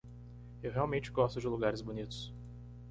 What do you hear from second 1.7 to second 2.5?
bonitos